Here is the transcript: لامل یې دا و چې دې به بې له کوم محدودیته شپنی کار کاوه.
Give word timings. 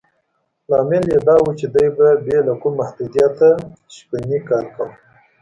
لامل 0.69 1.03
یې 1.13 1.19
دا 1.27 1.35
و 1.43 1.47
چې 1.59 1.67
دې 1.75 1.85
به 1.95 2.07
بې 2.25 2.37
له 2.47 2.53
کوم 2.61 2.73
محدودیته 2.81 3.49
شپنی 3.95 4.39
کار 4.47 4.65
کاوه. 4.73 4.93